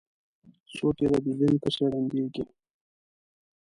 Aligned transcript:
څوک 0.75 0.97
یې 1.03 1.17
دیدن 1.25 1.53
پسې 1.61 1.83
ړندیږي. 1.91 2.43